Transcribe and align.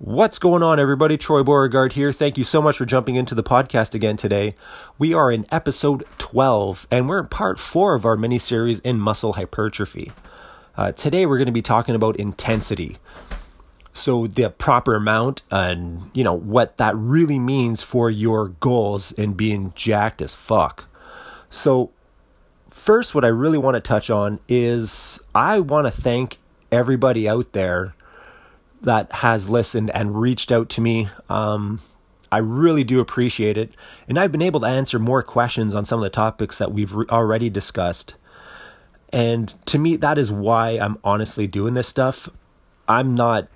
What's 0.00 0.38
going 0.38 0.62
on, 0.62 0.78
everybody? 0.78 1.18
Troy 1.18 1.42
Beauregard 1.42 1.94
here. 1.94 2.12
Thank 2.12 2.38
you 2.38 2.44
so 2.44 2.62
much 2.62 2.78
for 2.78 2.86
jumping 2.86 3.16
into 3.16 3.34
the 3.34 3.42
podcast 3.42 3.94
again 3.94 4.16
today. 4.16 4.54
We 4.96 5.12
are 5.12 5.28
in 5.28 5.44
episode 5.50 6.06
12, 6.18 6.86
and 6.88 7.08
we're 7.08 7.18
in 7.18 7.26
part 7.26 7.58
four 7.58 7.96
of 7.96 8.04
our 8.04 8.16
mini 8.16 8.38
series 8.38 8.78
in 8.78 9.00
muscle 9.00 9.32
hypertrophy. 9.32 10.12
Uh, 10.76 10.92
today, 10.92 11.26
we're 11.26 11.36
going 11.36 11.46
to 11.46 11.52
be 11.52 11.62
talking 11.62 11.96
about 11.96 12.14
intensity. 12.14 12.98
So, 13.92 14.28
the 14.28 14.50
proper 14.50 14.94
amount 14.94 15.42
and, 15.50 16.12
you 16.14 16.22
know, 16.22 16.32
what 16.32 16.76
that 16.76 16.94
really 16.94 17.40
means 17.40 17.82
for 17.82 18.08
your 18.08 18.50
goals 18.50 19.10
in 19.10 19.32
being 19.32 19.72
jacked 19.74 20.22
as 20.22 20.32
fuck. 20.32 20.84
So, 21.50 21.90
first, 22.70 23.16
what 23.16 23.24
I 23.24 23.28
really 23.28 23.58
want 23.58 23.74
to 23.74 23.80
touch 23.80 24.10
on 24.10 24.38
is 24.48 25.20
I 25.34 25.58
want 25.58 25.88
to 25.88 25.90
thank 25.90 26.38
everybody 26.70 27.28
out 27.28 27.50
there 27.52 27.96
that 28.82 29.12
has 29.12 29.48
listened 29.48 29.90
and 29.90 30.20
reached 30.20 30.52
out 30.52 30.68
to 30.70 30.80
me. 30.80 31.08
Um, 31.28 31.80
I 32.30 32.38
really 32.38 32.84
do 32.84 33.00
appreciate 33.00 33.56
it. 33.56 33.74
And 34.06 34.18
I've 34.18 34.32
been 34.32 34.42
able 34.42 34.60
to 34.60 34.66
answer 34.66 34.98
more 34.98 35.22
questions 35.22 35.74
on 35.74 35.84
some 35.84 35.98
of 36.00 36.04
the 36.04 36.10
topics 36.10 36.58
that 36.58 36.72
we've 36.72 36.92
re- 36.94 37.06
already 37.08 37.50
discussed. 37.50 38.14
And 39.10 39.54
to 39.66 39.78
me, 39.78 39.96
that 39.96 40.18
is 40.18 40.30
why 40.30 40.70
I'm 40.70 40.98
honestly 41.02 41.46
doing 41.46 41.74
this 41.74 41.88
stuff. 41.88 42.28
I'm 42.86 43.14
not 43.14 43.48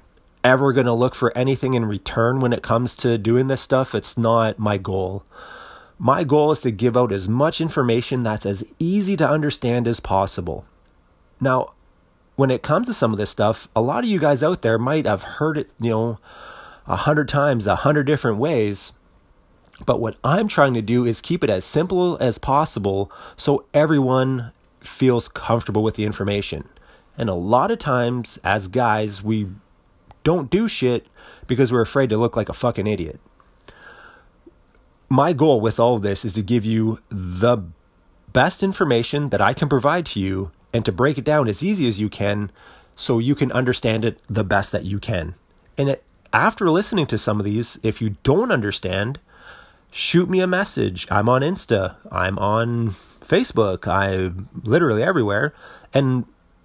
ever 0.43 0.73
going 0.73 0.87
to 0.87 0.93
look 0.93 1.15
for 1.15 1.37
anything 1.37 1.75
in 1.75 1.85
return 1.85 2.41
when 2.41 2.53
it 2.53 2.63
comes 2.63 2.97
to 2.97 3.19
doing 3.19 3.47
this 3.47 3.61
stuff. 3.61 3.95
It's 3.95 4.17
not 4.17 4.59
my 4.59 4.79
goal. 4.79 5.25
My 5.99 6.25
goal 6.25 6.51
is 6.51 6.61
to 6.63 6.71
give 6.71 6.97
out 6.97 7.13
as 7.13 7.29
much 7.29 7.61
information 7.61 8.23
that's 8.23 8.47
as 8.47 8.65
easy 8.79 9.17
to 9.19 9.29
understand 9.29 9.87
as 9.87 10.01
possible. 10.01 10.65
Now, 11.41 11.75
when 12.43 12.51
it 12.51 12.61
comes 12.61 12.89
to 12.89 12.93
some 12.93 13.13
of 13.13 13.19
this 13.19 13.31
stuff, 13.31 13.69
a 13.77 13.81
lot 13.81 14.03
of 14.03 14.11
you 14.11 14.19
guys 14.19 14.43
out 14.43 14.63
there 14.63 14.77
might 14.77 15.07
have 15.07 15.23
heard 15.23 15.57
it, 15.57 15.71
you 15.79 15.91
know, 15.91 16.19
a 16.89 16.97
hundred 16.97 17.29
times, 17.29 17.69
a 17.69 17.77
hundred 17.77 18.03
different 18.03 18.37
ways. 18.37 18.91
But 19.87 20.01
what 20.01 20.17
I'm 20.25 20.49
trying 20.49 20.75
to 20.75 20.83
do 20.83 21.07
is 21.07 21.21
keep 21.21 21.45
it 21.45 21.51
as 21.51 21.65
simple 21.65 22.19
as 22.19 22.39
possible 22.39 23.13
so 23.37 23.65
everyone 23.73 24.51
feels 24.81 25.29
comfortable 25.29 25.85
with 25.85 25.95
the 25.95 26.03
information. 26.03 26.69
And 27.17 27.31
a 27.31 27.35
lot 27.35 27.71
of 27.71 27.79
times, 27.79 28.41
as 28.43 28.67
guys, 28.67 29.23
we 29.23 29.47
don't 30.25 30.51
do 30.51 30.67
shit 30.67 31.07
because 31.47 31.73
we're 31.73 31.81
afraid 31.81 32.11
to 32.11 32.17
look 32.17 32.35
like 32.35 32.49
a 32.49 32.53
fucking 32.53 32.89
idiot. 32.89 33.21
My 35.09 35.33
goal 35.33 35.61
with 35.61 35.79
all 35.79 35.95
of 35.95 36.03
this 36.03 36.25
is 36.25 36.33
to 36.33 36.43
give 36.43 36.65
you 36.65 36.99
the 37.09 37.59
best 38.33 38.65
information 38.65 39.29
that 39.29 39.41
I 39.41 39.55
can 39.55 39.69
provide 39.69 40.07
to 40.07 40.19
you 40.19 40.51
and 40.73 40.85
to 40.85 40.93
break 40.93 41.19
it 41.19 41.25
down 41.25 41.49
as 41.49 41.63
easy 41.63 41.87
as 41.89 42.01
you 42.01 42.09
can 42.09 42.51
so 42.97 43.19
you 43.19 43.35
can 43.35 43.53
understand 43.53 44.05
it 44.05 44.19
the 44.29 44.45
best 44.45 44.73
that 44.73 44.85
you 44.85 44.99
can. 44.99 45.35
And 45.77 45.89
it, 45.91 46.05
after 46.33 46.71
listening 46.71 47.07
to 47.09 47.19
some 47.19 47.39
of 47.39 47.45
these, 47.45 47.79
if 47.83 48.01
you 48.01 48.17
don't 48.23 48.53
understand, 48.53 49.19
shoot 49.91 50.29
me 50.29 50.41
a 50.41 50.47
message. 50.47 51.07
I'm 51.11 51.29
on 51.29 51.43
Insta, 51.43 51.97
I'm 52.11 52.39
on 52.39 52.95
Facebook, 53.21 53.87
I'm 53.87 54.49
literally 54.63 55.03
everywhere. 55.03 55.55
And 55.93 56.25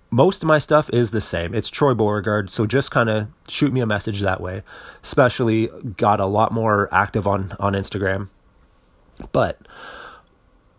most 0.09 0.41
of 0.41 0.47
my 0.47 0.57
stuff 0.57 0.89
is 0.91 1.11
the 1.11 1.21
same. 1.21 1.53
It's 1.53 1.69
Troy 1.69 1.93
Beauregard, 1.93 2.49
so 2.49 2.65
just 2.65 2.91
kind 2.91 3.09
of 3.09 3.27
shoot 3.47 3.73
me 3.73 3.81
a 3.81 3.85
message 3.85 4.21
that 4.21 4.39
way. 4.39 4.63
Especially 5.03 5.67
got 5.97 6.19
a 6.19 6.25
lot 6.25 6.51
more 6.53 6.87
active 6.93 7.27
on 7.27 7.53
on 7.59 7.73
Instagram. 7.73 8.29
But 9.31 9.59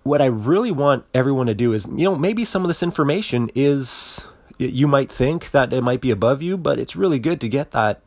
what 0.09 0.23
I 0.23 0.27
really 0.27 0.73
want 0.73 1.05
everyone 1.15 1.47
to 1.47 1.55
do 1.55 1.73
is, 1.73 1.87
you 1.87 2.05
know, 2.05 2.17
maybe 2.17 2.45
some 2.45 2.63
of 2.63 2.69
this 2.69 2.83
information 2.83 3.51
is, 3.55 4.27
you 4.59 4.89
might 4.89 5.13
think 5.13 5.51
that 5.51 5.73
it 5.73 5.83
might 5.83 6.01
be 6.01 6.11
above 6.11 6.43
you, 6.43 6.57
but 6.57 6.79
it's 6.79 6.97
really 6.97 7.19
good 7.19 7.41
to 7.43 7.49
get 7.49 7.71
that 7.73 8.03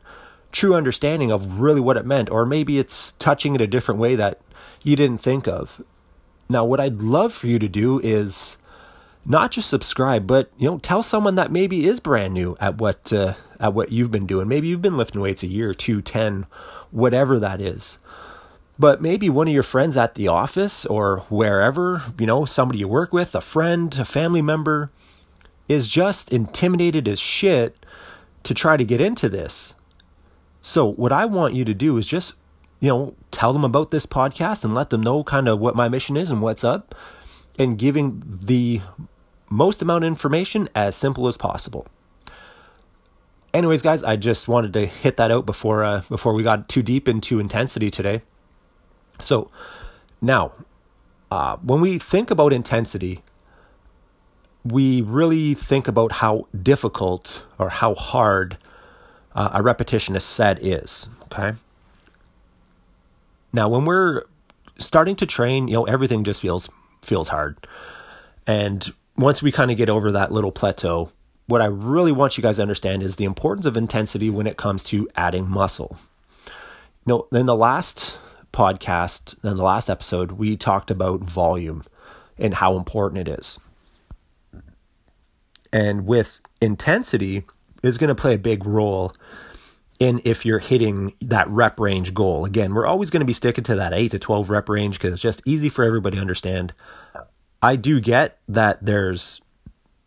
true 0.50 0.74
understanding 0.74 1.30
of 1.30 1.60
really 1.60 1.80
what 1.80 1.96
it 1.96 2.04
meant, 2.04 2.28
or 2.28 2.44
maybe 2.44 2.78
it's 2.78 3.12
touching 3.12 3.54
it 3.54 3.60
a 3.60 3.66
different 3.66 4.00
way 4.00 4.16
that 4.16 4.40
you 4.82 4.96
didn't 4.96 5.22
think 5.22 5.46
of. 5.46 5.80
Now, 6.48 6.64
what 6.64 6.80
I'd 6.80 7.00
love 7.00 7.32
for 7.32 7.46
you 7.46 7.58
to 7.58 7.68
do 7.68 8.00
is 8.00 8.58
not 9.24 9.52
just 9.52 9.70
subscribe, 9.70 10.26
but 10.26 10.50
you 10.58 10.68
know, 10.68 10.78
tell 10.78 11.02
someone 11.02 11.36
that 11.36 11.52
maybe 11.52 11.86
is 11.86 12.00
brand 12.00 12.34
new 12.34 12.56
at 12.60 12.78
what 12.78 13.12
uh, 13.12 13.34
at 13.60 13.72
what 13.72 13.92
you've 13.92 14.10
been 14.10 14.26
doing. 14.26 14.48
Maybe 14.48 14.68
you've 14.68 14.82
been 14.82 14.96
lifting 14.96 15.20
weights 15.20 15.44
a 15.44 15.46
year, 15.46 15.72
two, 15.72 16.02
ten, 16.02 16.46
whatever 16.90 17.38
that 17.38 17.60
is 17.60 17.98
but 18.78 19.02
maybe 19.02 19.28
one 19.28 19.48
of 19.48 19.54
your 19.54 19.62
friends 19.62 19.96
at 19.96 20.14
the 20.14 20.28
office 20.28 20.86
or 20.86 21.20
wherever, 21.28 22.02
you 22.18 22.26
know, 22.26 22.44
somebody 22.44 22.80
you 22.80 22.88
work 22.88 23.12
with, 23.12 23.34
a 23.34 23.40
friend, 23.40 23.96
a 23.98 24.04
family 24.04 24.42
member, 24.42 24.90
is 25.68 25.88
just 25.88 26.32
intimidated 26.32 27.06
as 27.06 27.20
shit 27.20 27.84
to 28.42 28.54
try 28.54 28.76
to 28.76 28.84
get 28.84 29.00
into 29.00 29.28
this. 29.28 29.74
So, 30.60 30.86
what 30.86 31.12
I 31.12 31.26
want 31.26 31.54
you 31.54 31.64
to 31.64 31.74
do 31.74 31.96
is 31.96 32.06
just, 32.06 32.34
you 32.80 32.88
know, 32.88 33.14
tell 33.30 33.52
them 33.52 33.64
about 33.64 33.90
this 33.90 34.06
podcast 34.06 34.64
and 34.64 34.74
let 34.74 34.90
them 34.90 35.02
know 35.02 35.24
kind 35.24 35.48
of 35.48 35.58
what 35.58 35.76
my 35.76 35.88
mission 35.88 36.16
is 36.16 36.30
and 36.30 36.40
what's 36.40 36.64
up, 36.64 36.94
and 37.58 37.78
giving 37.78 38.22
the 38.26 38.80
most 39.50 39.82
amount 39.82 40.04
of 40.04 40.08
information 40.08 40.68
as 40.74 40.96
simple 40.96 41.28
as 41.28 41.36
possible. 41.36 41.86
Anyways, 43.52 43.82
guys, 43.82 44.02
I 44.02 44.16
just 44.16 44.48
wanted 44.48 44.72
to 44.72 44.86
hit 44.86 45.18
that 45.18 45.30
out 45.30 45.44
before 45.44 45.84
uh, 45.84 46.02
before 46.08 46.32
we 46.32 46.42
got 46.42 46.68
too 46.68 46.82
deep 46.82 47.06
into 47.06 47.38
intensity 47.38 47.90
today. 47.90 48.22
So 49.20 49.50
now, 50.20 50.52
uh, 51.30 51.56
when 51.58 51.80
we 51.80 51.98
think 51.98 52.30
about 52.30 52.52
intensity, 52.52 53.22
we 54.64 55.02
really 55.02 55.54
think 55.54 55.88
about 55.88 56.12
how 56.12 56.46
difficult 56.62 57.42
or 57.58 57.68
how 57.68 57.94
hard 57.94 58.56
uh, 59.34 59.50
a 59.54 59.62
repetitionist 59.62 60.22
set 60.22 60.62
is. 60.62 61.08
Okay. 61.24 61.54
Now, 63.52 63.68
when 63.68 63.84
we're 63.84 64.22
starting 64.78 65.16
to 65.16 65.26
train, 65.26 65.68
you 65.68 65.74
know, 65.74 65.84
everything 65.84 66.24
just 66.24 66.40
feels 66.40 66.68
feels 67.02 67.28
hard, 67.28 67.66
and 68.46 68.92
once 69.16 69.42
we 69.42 69.52
kind 69.52 69.70
of 69.70 69.76
get 69.76 69.88
over 69.88 70.12
that 70.12 70.32
little 70.32 70.52
plateau, 70.52 71.10
what 71.46 71.60
I 71.60 71.66
really 71.66 72.12
want 72.12 72.38
you 72.38 72.42
guys 72.42 72.56
to 72.56 72.62
understand 72.62 73.02
is 73.02 73.16
the 73.16 73.24
importance 73.24 73.66
of 73.66 73.76
intensity 73.76 74.30
when 74.30 74.46
it 74.46 74.56
comes 74.56 74.82
to 74.84 75.08
adding 75.16 75.48
muscle. 75.48 75.98
You 77.06 77.26
know, 77.32 77.38
in 77.38 77.46
the 77.46 77.56
last 77.56 78.16
podcast, 78.52 79.42
in 79.44 79.56
the 79.56 79.62
last 79.62 79.88
episode, 79.88 80.32
we 80.32 80.56
talked 80.56 80.90
about 80.90 81.20
volume 81.20 81.84
and 82.38 82.54
how 82.54 82.76
important 82.76 83.28
it 83.28 83.38
is. 83.38 83.58
And 85.72 86.06
with 86.06 86.40
intensity 86.60 87.44
is 87.82 87.98
going 87.98 88.08
to 88.08 88.14
play 88.14 88.34
a 88.34 88.38
big 88.38 88.64
role 88.66 89.14
in 89.98 90.20
if 90.24 90.44
you're 90.44 90.58
hitting 90.58 91.14
that 91.20 91.48
rep 91.48 91.78
range 91.78 92.12
goal. 92.12 92.44
Again, 92.44 92.74
we're 92.74 92.86
always 92.86 93.10
going 93.10 93.20
to 93.20 93.26
be 93.26 93.32
sticking 93.32 93.64
to 93.64 93.76
that 93.76 93.94
8 93.94 94.10
to 94.10 94.18
12 94.18 94.50
rep 94.50 94.68
range 94.68 94.98
because 94.98 95.12
it's 95.12 95.22
just 95.22 95.42
easy 95.44 95.68
for 95.68 95.84
everybody 95.84 96.16
to 96.16 96.20
understand. 96.20 96.72
I 97.62 97.76
do 97.76 98.00
get 98.00 98.38
that 98.48 98.84
there's 98.84 99.40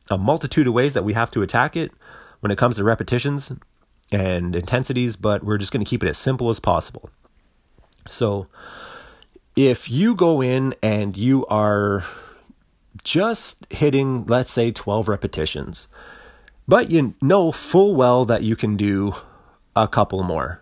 a 0.10 0.18
multitude 0.18 0.68
of 0.68 0.74
ways 0.74 0.94
that 0.94 1.04
we 1.04 1.14
have 1.14 1.32
to 1.32 1.42
attack 1.42 1.76
it 1.76 1.92
when 2.42 2.52
it 2.52 2.58
comes 2.58 2.76
to 2.76 2.84
repetitions 2.84 3.52
and 4.12 4.56
intensities, 4.56 5.16
but 5.16 5.44
we're 5.44 5.58
just 5.58 5.72
going 5.72 5.84
to 5.84 5.90
keep 5.90 6.04
it 6.04 6.10
as 6.10 6.18
simple 6.18 6.50
as 6.50 6.60
possible. 6.60 7.10
So 8.08 8.48
if 9.56 9.90
you 9.90 10.16
go 10.16 10.42
in 10.42 10.76
and 10.84 11.16
you 11.16 11.46
are 11.48 12.04
just 13.04 13.66
hitting, 13.70 14.26
let's 14.26 14.52
say, 14.52 14.72
12 14.72 15.08
repetitions, 15.08 15.88
but 16.68 16.90
you 16.90 17.14
know 17.22 17.52
full 17.52 17.96
well 17.96 18.26
that 18.26 18.44
you 18.44 18.56
can 18.56 18.76
do 18.76 19.16
a 19.76 19.88
couple 19.88 20.24
more. 20.24 20.62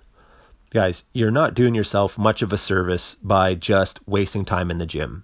Guys, 0.70 1.04
you're 1.14 1.32
not 1.32 1.54
doing 1.54 1.76
yourself 1.76 2.18
much 2.18 2.42
of 2.42 2.52
a 2.52 2.58
service 2.58 3.16
by 3.16 3.54
just 3.54 4.06
wasting 4.08 4.44
time 4.44 4.72
in 4.72 4.80
the 4.80 4.86
gym. 4.86 5.24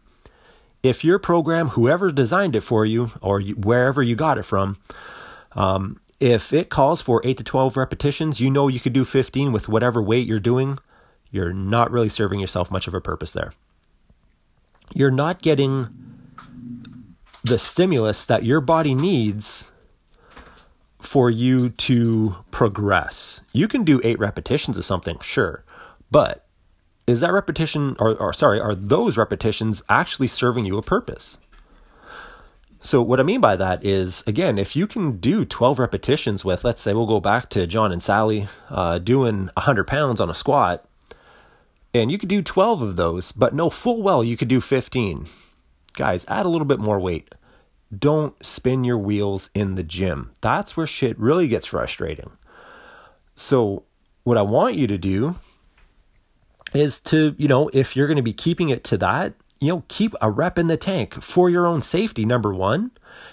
If 0.81 1.03
your 1.03 1.19
program, 1.19 1.69
whoever 1.69 2.11
designed 2.11 2.55
it 2.55 2.61
for 2.61 2.85
you 2.85 3.11
or 3.21 3.41
wherever 3.41 4.01
you 4.01 4.15
got 4.15 4.37
it 4.37 4.43
from, 4.43 4.77
um, 5.53 5.99
if 6.19 6.53
it 6.53 6.69
calls 6.69 7.01
for 7.01 7.21
8 7.25 7.37
to 7.37 7.43
12 7.43 7.75
repetitions, 7.75 8.39
you 8.39 8.49
know 8.49 8.67
you 8.67 8.79
could 8.79 8.93
do 8.93 9.03
15 9.03 9.51
with 9.51 9.67
whatever 9.67 10.01
weight 10.01 10.27
you're 10.27 10.39
doing 10.39 10.79
you're 11.31 11.53
not 11.53 11.91
really 11.91 12.09
serving 12.09 12.39
yourself 12.39 12.71
much 12.71 12.87
of 12.87 12.93
a 12.93 13.01
purpose 13.01 13.31
there. 13.31 13.53
You're 14.93 15.11
not 15.11 15.41
getting 15.41 15.87
the 17.43 17.59
stimulus 17.59 18.25
that 18.25 18.43
your 18.43 18.61
body 18.61 18.95
needs 18.95 19.69
for 20.99 21.29
you 21.29 21.69
to 21.69 22.35
progress. 22.51 23.41
You 23.53 23.67
can 23.67 23.83
do 23.83 24.01
eight 24.03 24.19
repetitions 24.19 24.77
of 24.77 24.85
something, 24.85 25.19
sure, 25.21 25.63
but 26.11 26.45
is 27.07 27.21
that 27.21 27.31
repetition, 27.31 27.95
or, 27.99 28.15
or 28.17 28.33
sorry, 28.33 28.59
are 28.59 28.75
those 28.75 29.17
repetitions 29.17 29.81
actually 29.89 30.27
serving 30.27 30.65
you 30.65 30.77
a 30.77 30.83
purpose? 30.83 31.39
So, 32.81 33.01
what 33.01 33.19
I 33.19 33.23
mean 33.23 33.41
by 33.41 33.55
that 33.57 33.83
is, 33.83 34.23
again, 34.25 34.57
if 34.57 34.75
you 34.75 34.87
can 34.87 35.17
do 35.17 35.43
12 35.43 35.79
repetitions 35.79 36.45
with, 36.45 36.63
let's 36.63 36.81
say, 36.81 36.93
we'll 36.93 37.07
go 37.07 37.19
back 37.19 37.49
to 37.49 37.67
John 37.67 37.91
and 37.91 38.01
Sally 38.01 38.47
uh, 38.69 38.99
doing 38.99 39.49
100 39.55 39.85
pounds 39.85 40.21
on 40.21 40.29
a 40.29 40.35
squat, 40.35 40.85
and 41.93 42.11
you 42.11 42.17
could 42.17 42.29
do 42.29 42.41
12 42.41 42.81
of 42.81 42.95
those, 42.95 43.31
but 43.31 43.53
know 43.53 43.69
full 43.69 44.01
well 44.01 44.23
you 44.23 44.37
could 44.37 44.47
do 44.47 44.61
15. 44.61 45.27
Guys, 45.93 46.25
add 46.27 46.45
a 46.45 46.49
little 46.49 46.65
bit 46.65 46.79
more 46.79 46.99
weight. 46.99 47.33
Don't 47.97 48.43
spin 48.45 48.83
your 48.83 48.97
wheels 48.97 49.49
in 49.55 49.75
the 49.75 49.83
gym. 49.83 50.31
That's 50.41 50.77
where 50.77 50.85
shit 50.85 51.17
really 51.19 51.47
gets 51.47 51.65
frustrating. 51.65 52.31
So, 53.35 53.83
what 54.23 54.37
I 54.37 54.43
want 54.43 54.75
you 54.75 54.85
to 54.85 54.97
do 54.97 55.35
is 56.73 56.99
to, 56.99 57.35
you 57.37 57.47
know, 57.47 57.69
if 57.73 57.95
you're 57.95 58.05
going 58.05 58.17
to 58.17 58.21
be 58.21 58.33
keeping 58.33 58.69
it 58.69 58.83
to 58.85 58.97
that, 58.97 59.33
you 59.59 59.69
know, 59.69 59.83
keep 59.87 60.13
a 60.21 60.29
rep 60.29 60.59
in 60.59 60.67
the 60.67 60.77
tank 60.77 61.23
for 61.23 61.49
your 61.49 61.65
own 61.65 61.81
safety, 61.81 62.25
number 62.25 62.53
one. 62.53 62.91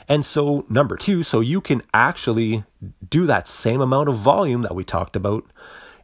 And 0.09 0.25
so, 0.25 0.65
number 0.69 0.97
two, 0.97 1.23
so 1.23 1.41
you 1.41 1.61
can 1.61 1.83
actually 1.93 2.65
do 3.09 3.27
that 3.27 3.47
same 3.47 3.81
amount 3.81 4.09
of 4.09 4.17
volume 4.17 4.63
that 4.63 4.75
we 4.75 4.85
talked 4.85 5.17
about 5.17 5.45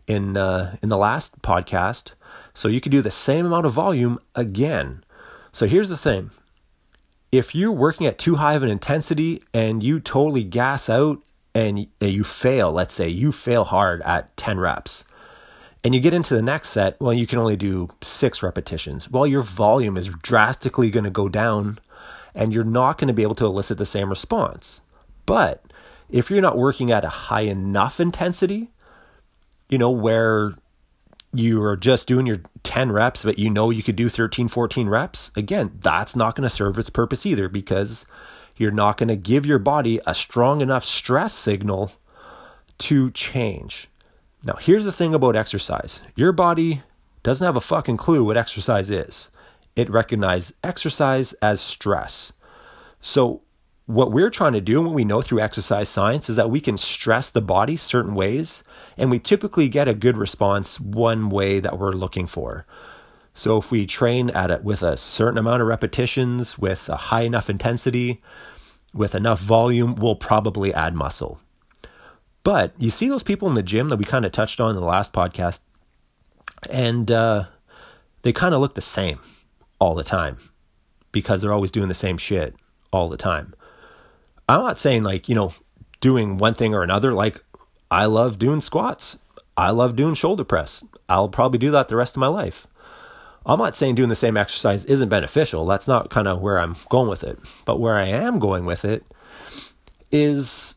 in 0.06 0.36
uh, 0.36 0.76
in 0.82 0.90
the 0.90 0.98
last 0.98 1.42
podcast. 1.42 2.12
So 2.54 2.68
you 2.68 2.80
can 2.80 2.92
do 2.92 3.02
the 3.02 3.10
same 3.10 3.46
amount 3.46 3.66
of 3.66 3.72
volume 3.72 4.18
again. 4.34 5.04
So 5.52 5.66
here's 5.66 5.88
the 5.88 5.96
thing: 5.96 6.30
if 7.30 7.54
you're 7.54 7.72
working 7.72 8.06
at 8.06 8.18
too 8.18 8.36
high 8.36 8.54
of 8.54 8.62
an 8.62 8.68
intensity 8.68 9.42
and 9.54 9.82
you 9.82 10.00
totally 10.00 10.44
gas 10.44 10.90
out 10.90 11.22
and 11.54 11.86
you 12.00 12.24
fail, 12.24 12.72
let's 12.72 12.94
say 12.94 13.08
you 13.08 13.32
fail 13.32 13.64
hard 13.64 14.00
at 14.02 14.34
10 14.36 14.58
reps, 14.58 15.04
and 15.84 15.94
you 15.94 16.00
get 16.00 16.14
into 16.14 16.34
the 16.34 16.42
next 16.42 16.70
set, 16.70 16.98
well, 17.00 17.12
you 17.12 17.26
can 17.26 17.38
only 17.38 17.56
do 17.56 17.90
six 18.00 18.42
repetitions. 18.42 19.10
Well, 19.10 19.26
your 19.26 19.42
volume 19.42 19.96
is 19.96 20.08
drastically 20.08 20.90
going 20.90 21.04
to 21.04 21.10
go 21.10 21.28
down 21.28 21.78
and 22.34 22.54
you're 22.54 22.64
not 22.64 22.96
going 22.96 23.08
to 23.08 23.14
be 23.14 23.22
able 23.22 23.34
to 23.34 23.46
elicit 23.46 23.76
the 23.78 23.84
same 23.84 24.08
response. 24.08 24.80
But 25.26 25.62
if 26.08 26.30
you're 26.30 26.40
not 26.40 26.56
working 26.56 26.90
at 26.90 27.04
a 27.04 27.08
high 27.08 27.42
enough 27.42 28.00
intensity, 28.00 28.70
you 29.68 29.76
know, 29.76 29.90
where 29.90 30.54
you 31.34 31.62
are 31.62 31.76
just 31.76 32.06
doing 32.06 32.26
your 32.26 32.40
10 32.62 32.92
reps, 32.92 33.24
but 33.24 33.38
you 33.38 33.48
know 33.48 33.70
you 33.70 33.82
could 33.82 33.96
do 33.96 34.08
13, 34.08 34.48
14 34.48 34.88
reps, 34.88 35.32
again, 35.36 35.78
that's 35.80 36.14
not 36.14 36.36
going 36.36 36.48
to 36.48 36.50
serve 36.50 36.78
its 36.78 36.90
purpose 36.90 37.24
either 37.24 37.48
because 37.48 38.06
you're 38.56 38.70
not 38.70 38.98
going 38.98 39.08
to 39.08 39.16
give 39.16 39.46
your 39.46 39.58
body 39.58 40.00
a 40.06 40.14
strong 40.14 40.60
enough 40.60 40.84
stress 40.84 41.32
signal 41.34 41.92
to 42.78 43.10
change. 43.12 43.88
Now, 44.44 44.54
here's 44.54 44.84
the 44.84 44.92
thing 44.92 45.14
about 45.14 45.36
exercise 45.36 46.00
your 46.14 46.32
body 46.32 46.82
doesn't 47.22 47.44
have 47.44 47.56
a 47.56 47.60
fucking 47.60 47.96
clue 47.96 48.24
what 48.24 48.36
exercise 48.36 48.90
is, 48.90 49.30
it 49.76 49.88
recognizes 49.88 50.54
exercise 50.62 51.32
as 51.34 51.60
stress. 51.60 52.32
So, 53.00 53.42
what 53.86 54.12
we're 54.12 54.30
trying 54.30 54.52
to 54.52 54.60
do 54.60 54.78
and 54.78 54.86
what 54.86 54.94
we 54.94 55.04
know 55.04 55.22
through 55.22 55.40
exercise 55.40 55.88
science 55.88 56.30
is 56.30 56.36
that 56.36 56.50
we 56.50 56.60
can 56.60 56.76
stress 56.76 57.30
the 57.30 57.40
body 57.40 57.76
certain 57.76 58.14
ways 58.14 58.62
and 58.96 59.10
we 59.10 59.18
typically 59.18 59.68
get 59.68 59.88
a 59.88 59.94
good 59.94 60.16
response 60.16 60.78
one 60.78 61.30
way 61.30 61.58
that 61.58 61.78
we're 61.78 61.92
looking 61.92 62.26
for. 62.26 62.64
So 63.34 63.58
if 63.58 63.70
we 63.70 63.86
train 63.86 64.30
at 64.30 64.50
it 64.50 64.62
with 64.62 64.82
a 64.82 64.96
certain 64.96 65.38
amount 65.38 65.62
of 65.62 65.68
repetitions 65.68 66.58
with 66.58 66.88
a 66.88 66.96
high 66.96 67.22
enough 67.22 67.50
intensity 67.50 68.22
with 68.94 69.14
enough 69.14 69.40
volume 69.40 69.94
we'll 69.96 70.16
probably 70.16 70.72
add 70.72 70.94
muscle. 70.94 71.40
But 72.44 72.74
you 72.78 72.90
see 72.90 73.08
those 73.08 73.22
people 73.22 73.48
in 73.48 73.54
the 73.54 73.62
gym 73.62 73.88
that 73.88 73.98
we 73.98 74.04
kind 74.04 74.24
of 74.24 74.32
touched 74.32 74.60
on 74.60 74.70
in 74.70 74.80
the 74.80 74.86
last 74.86 75.12
podcast 75.12 75.60
and 76.70 77.10
uh, 77.10 77.46
they 78.22 78.32
kind 78.32 78.54
of 78.54 78.60
look 78.60 78.74
the 78.74 78.80
same 78.80 79.18
all 79.80 79.94
the 79.96 80.04
time 80.04 80.38
because 81.10 81.42
they're 81.42 81.52
always 81.52 81.72
doing 81.72 81.88
the 81.88 81.94
same 81.94 82.16
shit 82.16 82.54
all 82.92 83.08
the 83.08 83.16
time 83.16 83.54
I'm 84.48 84.60
not 84.60 84.78
saying 84.78 85.02
like, 85.02 85.28
you 85.28 85.34
know, 85.34 85.54
doing 86.00 86.38
one 86.38 86.54
thing 86.54 86.74
or 86.74 86.82
another. 86.82 87.12
Like, 87.12 87.42
I 87.90 88.06
love 88.06 88.38
doing 88.38 88.60
squats. 88.60 89.18
I 89.56 89.70
love 89.70 89.96
doing 89.96 90.14
shoulder 90.14 90.44
press. 90.44 90.84
I'll 91.08 91.28
probably 91.28 91.58
do 91.58 91.70
that 91.70 91.88
the 91.88 91.96
rest 91.96 92.16
of 92.16 92.20
my 92.20 92.26
life. 92.26 92.66
I'm 93.44 93.58
not 93.58 93.74
saying 93.74 93.96
doing 93.96 94.08
the 94.08 94.16
same 94.16 94.36
exercise 94.36 94.84
isn't 94.84 95.08
beneficial. 95.08 95.66
That's 95.66 95.88
not 95.88 96.10
kind 96.10 96.28
of 96.28 96.40
where 96.40 96.58
I'm 96.58 96.76
going 96.88 97.08
with 97.08 97.24
it. 97.24 97.38
But 97.64 97.80
where 97.80 97.96
I 97.96 98.06
am 98.06 98.38
going 98.38 98.64
with 98.64 98.84
it 98.84 99.04
is 100.10 100.76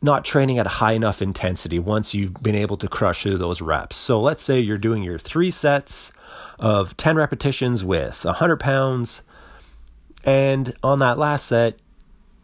not 0.00 0.24
training 0.24 0.58
at 0.58 0.66
a 0.66 0.70
high 0.70 0.92
enough 0.92 1.22
intensity 1.22 1.78
once 1.78 2.14
you've 2.14 2.34
been 2.42 2.56
able 2.56 2.76
to 2.78 2.88
crush 2.88 3.22
through 3.22 3.38
those 3.38 3.60
reps. 3.60 3.94
So 3.94 4.20
let's 4.20 4.42
say 4.42 4.58
you're 4.58 4.78
doing 4.78 5.04
your 5.04 5.18
three 5.18 5.50
sets 5.50 6.12
of 6.58 6.96
10 6.96 7.16
repetitions 7.16 7.84
with 7.84 8.24
100 8.24 8.58
pounds. 8.58 9.22
And 10.24 10.74
on 10.82 10.98
that 10.98 11.18
last 11.18 11.46
set, 11.46 11.78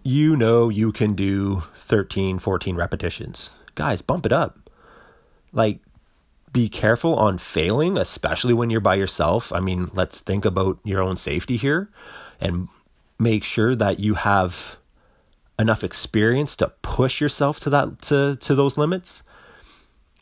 you 0.09 0.37
know 0.37 0.71
you 0.71 0.91
can 0.91 1.15
do 1.15 1.63
13, 1.77 2.39
14 2.39 2.77
repetitions. 2.77 3.51
Guys, 3.75 4.01
bump 4.01 4.25
it 4.25 4.33
up. 4.33 4.71
Like, 5.53 5.81
be 6.51 6.71
careful 6.71 7.15
on 7.15 7.37
failing, 7.37 7.99
especially 7.99 8.55
when 8.55 8.71
you're 8.71 8.81
by 8.81 8.95
yourself. 8.95 9.53
I 9.53 9.61
mean, 9.61 9.91
let's 9.93 10.21
think 10.21 10.47
about 10.47 10.79
your 10.83 11.03
own 11.03 11.19
safety 11.19 11.59
here 11.59 11.91
and 12.41 12.69
make 13.19 13.45
sure 13.45 13.75
that 13.75 14.01
you 14.01 14.15
have 14.15 14.79
enough 15.59 15.85
experience 15.85 16.57
to 16.57 16.73
push 16.81 17.21
yourself 17.21 17.61
to 17.61 17.71
that 17.71 18.01
to, 18.03 18.37
to 18.37 18.55
those 18.55 18.79
limits. 18.79 19.23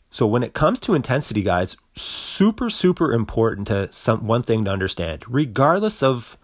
So 0.09 0.27
when 0.27 0.43
it 0.43 0.53
comes 0.53 0.81
to 0.81 0.95
intensity, 0.95 1.43
guys, 1.43 1.77
super, 1.95 2.69
super 2.69 3.13
important 3.13 3.67
to 3.67 3.91
some 3.93 4.27
one 4.27 4.43
thing 4.43 4.65
to 4.65 4.71
understand, 4.71 5.23
regardless 5.29 6.03
of 6.03 6.37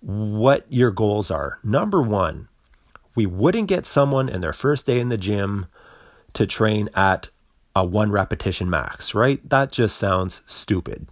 what 0.00 0.66
your 0.68 0.90
goals 0.90 1.30
are. 1.30 1.58
Number 1.62 2.02
one, 2.02 2.48
we 3.16 3.26
wouldn't 3.26 3.66
get 3.66 3.86
someone 3.86 4.28
in 4.28 4.40
their 4.40 4.52
first 4.52 4.86
day 4.86 5.00
in 5.00 5.08
the 5.08 5.18
gym 5.18 5.66
to 6.34 6.46
train 6.46 6.88
at 6.94 7.30
a 7.74 7.84
one 7.84 8.12
repetition 8.12 8.70
max, 8.70 9.14
right? 9.14 9.46
That 9.48 9.72
just 9.72 9.96
sounds 9.96 10.42
stupid. 10.46 11.08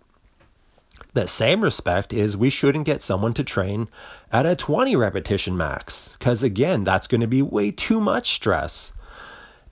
The 1.15 1.27
same 1.27 1.63
respect 1.63 2.13
is 2.13 2.37
we 2.37 2.51
shouldn't 2.51 2.87
get 2.87 3.03
someone 3.03 3.35
to 3.35 3.45
train 3.45 3.89
at 4.33 4.47
a 4.47 4.57
20 4.57 4.97
repetition 4.97 5.57
max 5.57 6.11
because, 6.19 6.43
again, 6.43 6.85
that's 6.85 7.07
going 7.07 7.21
to 7.21 7.27
be 7.27 7.41
way 7.41 7.71
too 7.71 8.01
much 8.01 8.35
stress. 8.35 8.93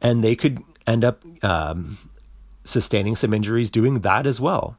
And 0.01 0.23
they 0.23 0.37
could 0.37 0.63
end 0.87 1.05
up 1.05 1.23
um, 1.45 1.99
sustaining 2.65 3.17
some 3.17 3.35
injuries 3.35 3.71
doing 3.71 4.01
that 4.01 4.27
as 4.27 4.41
well. 4.41 4.77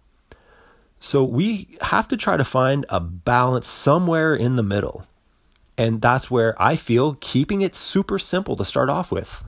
So 0.99 1.23
we 1.23 1.77
have 1.81 2.07
to 2.07 2.17
try 2.17 2.37
to 2.37 2.45
find 2.45 2.85
a 2.87 2.99
balance 3.01 3.67
somewhere 3.67 4.33
in 4.33 4.55
the 4.55 4.63
middle. 4.63 5.05
And 5.77 6.01
that's 6.01 6.29
where 6.29 6.59
I 6.61 6.75
feel 6.75 7.17
keeping 7.19 7.61
it 7.61 7.75
super 7.75 8.19
simple 8.19 8.55
to 8.55 8.65
start 8.65 8.89
off 8.89 9.11
with. 9.11 9.43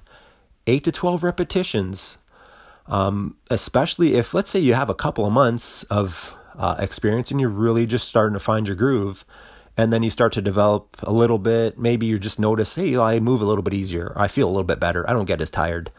Eight 0.67 0.83
to 0.85 0.91
12 0.91 1.23
repetitions, 1.23 2.17
um, 2.87 3.37
especially 3.51 4.15
if, 4.15 4.33
let's 4.33 4.49
say, 4.49 4.59
you 4.59 4.73
have 4.73 4.89
a 4.89 4.95
couple 4.95 5.25
of 5.25 5.31
months 5.31 5.83
of 5.83 6.35
uh, 6.57 6.75
experience 6.79 7.31
and 7.31 7.39
you're 7.39 7.49
really 7.49 7.85
just 7.85 8.07
starting 8.07 8.33
to 8.33 8.39
find 8.39 8.67
your 8.67 8.75
groove. 8.75 9.25
And 9.77 9.91
then 9.91 10.03
you 10.03 10.09
start 10.09 10.33
to 10.33 10.41
develop 10.41 10.97
a 11.03 11.11
little 11.11 11.37
bit. 11.37 11.77
Maybe 11.77 12.05
you 12.05 12.17
just 12.17 12.39
notice, 12.39 12.75
hey, 12.75 12.97
I 12.97 13.19
move 13.19 13.41
a 13.41 13.45
little 13.45 13.63
bit 13.63 13.73
easier. 13.73 14.13
I 14.15 14.27
feel 14.27 14.47
a 14.47 14.49
little 14.49 14.63
bit 14.63 14.79
better. 14.79 15.07
I 15.09 15.13
don't 15.13 15.25
get 15.25 15.41
as 15.41 15.51
tired. 15.51 15.91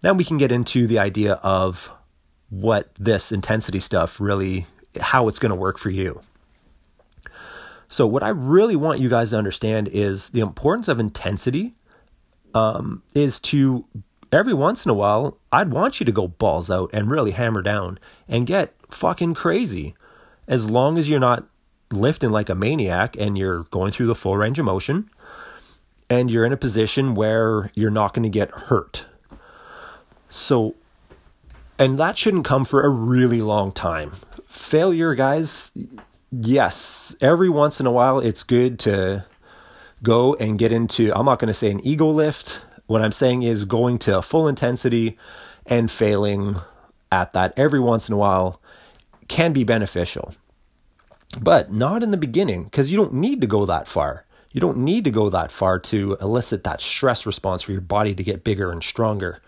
Then 0.00 0.16
we 0.16 0.24
can 0.24 0.38
get 0.38 0.50
into 0.50 0.86
the 0.86 0.98
idea 0.98 1.34
of 1.34 1.92
what 2.48 2.90
this 2.98 3.30
intensity 3.30 3.80
stuff 3.80 4.20
really, 4.20 4.66
how 5.00 5.28
it's 5.28 5.38
going 5.38 5.50
to 5.50 5.56
work 5.56 5.78
for 5.78 5.90
you. 5.90 6.20
So, 7.90 8.06
what 8.06 8.22
I 8.22 8.28
really 8.28 8.76
want 8.76 9.00
you 9.00 9.08
guys 9.08 9.30
to 9.30 9.36
understand 9.36 9.88
is 9.88 10.28
the 10.28 10.40
importance 10.40 10.86
of 10.86 11.00
intensity 11.00 11.74
um, 12.54 13.02
is 13.14 13.40
to 13.40 13.84
every 14.30 14.54
once 14.54 14.84
in 14.86 14.90
a 14.90 14.94
while, 14.94 15.36
I'd 15.50 15.72
want 15.72 15.98
you 15.98 16.06
to 16.06 16.12
go 16.12 16.28
balls 16.28 16.70
out 16.70 16.90
and 16.92 17.10
really 17.10 17.32
hammer 17.32 17.62
down 17.62 17.98
and 18.28 18.46
get 18.46 18.74
fucking 18.90 19.34
crazy. 19.34 19.96
As 20.46 20.70
long 20.70 20.98
as 20.98 21.08
you're 21.08 21.18
not 21.18 21.48
lifting 21.90 22.30
like 22.30 22.48
a 22.48 22.54
maniac 22.54 23.16
and 23.18 23.36
you're 23.36 23.64
going 23.64 23.90
through 23.90 24.06
the 24.06 24.14
full 24.14 24.36
range 24.36 24.60
of 24.60 24.64
motion 24.64 25.10
and 26.08 26.30
you're 26.30 26.46
in 26.46 26.52
a 26.52 26.56
position 26.56 27.16
where 27.16 27.72
you're 27.74 27.90
not 27.90 28.14
going 28.14 28.22
to 28.22 28.28
get 28.28 28.52
hurt. 28.52 29.04
So, 30.28 30.76
and 31.76 31.98
that 31.98 32.16
shouldn't 32.16 32.44
come 32.44 32.64
for 32.64 32.82
a 32.82 32.88
really 32.88 33.42
long 33.42 33.72
time. 33.72 34.12
Failure, 34.46 35.16
guys, 35.16 35.72
yes, 36.30 37.14
every 37.20 37.48
once 37.48 37.80
in 37.80 37.86
a 37.86 37.92
while, 37.92 38.18
it's 38.18 38.42
good 38.42 38.78
to 38.80 39.24
go 40.02 40.34
and 40.34 40.58
get 40.58 40.72
into, 40.72 41.12
I'm 41.14 41.26
not 41.26 41.38
going 41.38 41.48
to 41.48 41.54
say 41.54 41.70
an 41.70 41.84
ego 41.86 42.08
lift. 42.08 42.60
What 42.86 43.02
I'm 43.02 43.12
saying 43.12 43.42
is 43.42 43.64
going 43.64 43.98
to 44.00 44.18
a 44.18 44.22
full 44.22 44.48
intensity 44.48 45.18
and 45.66 45.90
failing 45.90 46.56
at 47.12 47.32
that 47.32 47.52
every 47.56 47.80
once 47.80 48.08
in 48.08 48.14
a 48.14 48.18
while 48.18 48.60
can 49.28 49.52
be 49.52 49.64
beneficial. 49.64 50.34
But 51.40 51.70
not 51.70 52.02
in 52.02 52.10
the 52.10 52.16
beginning, 52.16 52.64
because 52.64 52.90
you 52.90 52.96
don't 52.96 53.14
need 53.14 53.40
to 53.40 53.46
go 53.46 53.64
that 53.66 53.86
far. 53.86 54.24
You 54.50 54.60
don't 54.60 54.78
need 54.78 55.04
to 55.04 55.12
go 55.12 55.30
that 55.30 55.52
far 55.52 55.78
to 55.78 56.16
elicit 56.20 56.64
that 56.64 56.80
stress 56.80 57.24
response 57.24 57.62
for 57.62 57.70
your 57.70 57.80
body 57.80 58.14
to 58.16 58.24
get 58.24 58.42
bigger 58.42 58.72
and 58.72 58.82
stronger. 58.82 59.40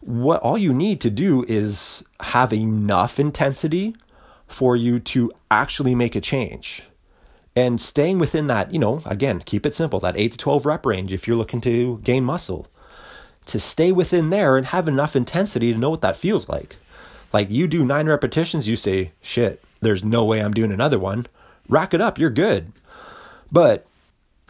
What 0.00 0.40
all 0.40 0.56
you 0.56 0.72
need 0.72 1.02
to 1.02 1.10
do 1.10 1.44
is 1.46 2.04
have 2.20 2.52
enough 2.52 3.20
intensity 3.20 3.94
for 4.52 4.76
you 4.76 5.00
to 5.00 5.32
actually 5.50 5.94
make 5.94 6.14
a 6.14 6.20
change. 6.20 6.82
And 7.54 7.80
staying 7.80 8.18
within 8.18 8.46
that, 8.46 8.72
you 8.72 8.78
know, 8.78 9.02
again, 9.04 9.40
keep 9.40 9.66
it 9.66 9.74
simple, 9.74 10.00
that 10.00 10.16
8 10.16 10.32
to 10.32 10.38
12 10.38 10.66
rep 10.66 10.86
range 10.86 11.12
if 11.12 11.26
you're 11.26 11.36
looking 11.36 11.60
to 11.62 12.00
gain 12.02 12.24
muscle. 12.24 12.68
To 13.46 13.58
stay 13.58 13.92
within 13.92 14.30
there 14.30 14.56
and 14.56 14.66
have 14.66 14.88
enough 14.88 15.16
intensity 15.16 15.72
to 15.72 15.78
know 15.78 15.90
what 15.90 16.00
that 16.00 16.16
feels 16.16 16.48
like. 16.48 16.76
Like 17.32 17.50
you 17.50 17.66
do 17.66 17.84
nine 17.84 18.06
repetitions, 18.06 18.68
you 18.68 18.76
say, 18.76 19.12
shit, 19.20 19.62
there's 19.80 20.04
no 20.04 20.24
way 20.24 20.40
I'm 20.40 20.54
doing 20.54 20.72
another 20.72 20.98
one. 20.98 21.26
Rack 21.68 21.92
it 21.92 22.00
up, 22.00 22.18
you're 22.18 22.30
good. 22.30 22.72
But 23.50 23.86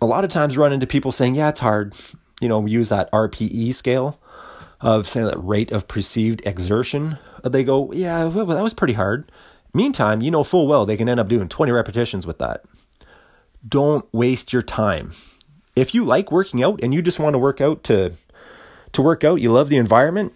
a 0.01 0.07
lot 0.07 0.25
of 0.25 0.31
times 0.31 0.59
run 0.59 0.73
into 0.73 0.87
people 0.87 1.13
saying, 1.13 1.35
yeah, 1.35 1.49
it's 1.49 1.61
hard. 1.61 1.95
You 2.41 2.49
know, 2.49 2.61
we 2.61 2.71
use 2.71 2.89
that 2.89 3.11
RPE 3.13 3.75
scale. 3.75 4.19
of 4.83 5.09
say 5.09 5.23
that 5.23 5.43
rate 5.43 5.71
of 5.71 5.87
perceived 5.89 6.43
exertion, 6.45 7.19
they 7.45 7.65
go, 7.65 7.93
yeah, 7.93 8.25
well, 8.25 8.47
that 8.47 8.63
was 8.63 8.75
pretty 8.75 8.95
hard. 8.95 9.31
Meantime, 9.75 10.21
you 10.21 10.31
know 10.31 10.45
full 10.45 10.67
well 10.67 10.85
they 10.85 10.97
can 10.97 11.09
end 11.09 11.21
up 11.21 11.29
doing 11.29 11.49
20 11.49 11.73
repetitions 11.73 12.27
with 12.27 12.39
that. 12.39 12.65
Don't 13.67 14.07
waste 14.13 14.53
your 14.53 14.63
time. 14.63 15.13
If 15.75 15.95
you 15.95 16.05
like 16.05 16.31
working 16.31 16.63
out 16.63 16.81
and 16.83 16.93
you 16.93 17.01
just 17.01 17.19
want 17.19 17.35
to 17.35 17.39
work 17.39 17.61
out 17.61 17.83
to 17.85 18.13
to 18.93 19.03
work 19.03 19.25
out, 19.25 19.41
you 19.41 19.51
love 19.51 19.71
the 19.71 19.79
environment, 19.79 20.35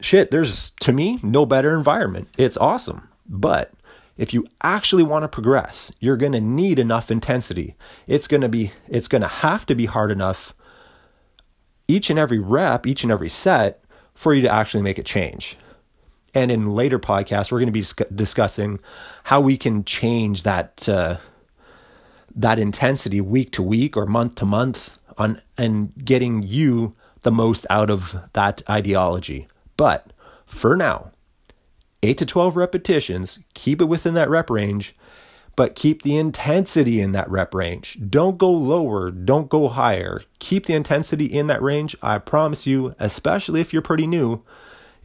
shit, 0.00 0.30
there's 0.30 0.70
to 0.70 0.92
me 0.92 1.18
no 1.22 1.44
better 1.44 1.74
environment. 1.74 2.28
It's 2.38 2.56
awesome. 2.56 3.08
But 3.28 3.72
if 4.16 4.32
you 4.32 4.46
actually 4.62 5.02
want 5.02 5.24
to 5.24 5.28
progress, 5.28 5.92
you're 6.00 6.16
going 6.16 6.32
to 6.32 6.40
need 6.40 6.78
enough 6.78 7.10
intensity. 7.10 7.74
It's 8.06 8.28
going 8.28 8.40
to 8.42 8.48
be 8.48 8.72
it's 8.88 9.08
going 9.08 9.22
to 9.22 9.28
have 9.28 9.66
to 9.66 9.74
be 9.74 9.86
hard 9.86 10.10
enough 10.10 10.54
each 11.88 12.10
and 12.10 12.18
every 12.18 12.38
rep, 12.38 12.86
each 12.86 13.02
and 13.02 13.12
every 13.12 13.28
set 13.28 13.82
for 14.14 14.34
you 14.34 14.42
to 14.42 14.52
actually 14.52 14.82
make 14.82 14.98
a 14.98 15.02
change. 15.02 15.56
And 16.36 16.52
in 16.52 16.68
later 16.68 16.98
podcasts, 16.98 17.50
we're 17.50 17.60
going 17.60 17.72
to 17.72 18.04
be 18.04 18.14
discussing 18.14 18.78
how 19.24 19.40
we 19.40 19.56
can 19.56 19.86
change 19.86 20.42
that 20.42 20.86
uh, 20.86 21.16
that 22.34 22.58
intensity 22.58 23.22
week 23.22 23.52
to 23.52 23.62
week 23.62 23.96
or 23.96 24.04
month 24.04 24.34
to 24.34 24.44
month 24.44 24.90
on 25.16 25.40
and 25.56 25.94
getting 26.04 26.42
you 26.42 26.94
the 27.22 27.32
most 27.32 27.64
out 27.70 27.88
of 27.88 28.16
that 28.34 28.60
ideology. 28.68 29.48
But 29.78 30.12
for 30.44 30.76
now, 30.76 31.10
8 32.02 32.18
to 32.18 32.26
12 32.26 32.54
repetitions, 32.54 33.38
keep 33.54 33.80
it 33.80 33.86
within 33.86 34.12
that 34.12 34.28
rep 34.28 34.50
range, 34.50 34.94
but 35.56 35.74
keep 35.74 36.02
the 36.02 36.18
intensity 36.18 37.00
in 37.00 37.12
that 37.12 37.30
rep 37.30 37.54
range. 37.54 37.96
Don't 38.10 38.36
go 38.36 38.50
lower, 38.50 39.10
don't 39.10 39.48
go 39.48 39.68
higher. 39.68 40.22
Keep 40.38 40.66
the 40.66 40.74
intensity 40.74 41.24
in 41.24 41.46
that 41.46 41.62
range. 41.62 41.96
I 42.02 42.18
promise 42.18 42.66
you, 42.66 42.94
especially 42.98 43.62
if 43.62 43.72
you're 43.72 43.80
pretty 43.80 44.06
new, 44.06 44.42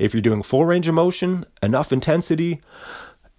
if 0.02 0.14
you're 0.14 0.22
doing 0.22 0.44
full 0.44 0.66
range 0.66 0.88
of 0.88 0.96
motion, 0.96 1.46
enough 1.62 1.92
intensity, 1.94 2.60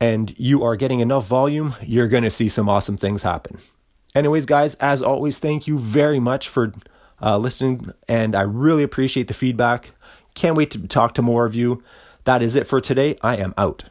and 0.00 0.34
you 0.38 0.62
are 0.62 0.76
getting 0.76 1.00
enough 1.00 1.26
volume, 1.26 1.74
you're 1.82 2.08
going 2.08 2.22
to 2.22 2.30
see 2.30 2.48
some 2.48 2.68
awesome 2.68 2.96
things 2.96 3.22
happen. 3.22 3.58
Anyways, 4.14 4.46
guys, 4.46 4.74
as 4.76 5.02
always, 5.02 5.38
thank 5.38 5.66
you 5.66 5.78
very 5.78 6.20
much 6.20 6.48
for 6.48 6.72
uh, 7.20 7.38
listening, 7.38 7.92
and 8.08 8.34
I 8.34 8.42
really 8.42 8.82
appreciate 8.82 9.28
the 9.28 9.34
feedback. 9.34 9.92
Can't 10.34 10.56
wait 10.56 10.70
to 10.72 10.86
talk 10.88 11.14
to 11.14 11.22
more 11.22 11.46
of 11.46 11.54
you. 11.54 11.82
That 12.24 12.42
is 12.42 12.54
it 12.54 12.66
for 12.66 12.80
today. 12.80 13.18
I 13.22 13.36
am 13.36 13.54
out. 13.58 13.84